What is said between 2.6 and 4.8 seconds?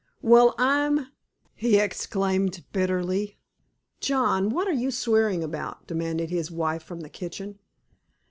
bitterly. "John, what are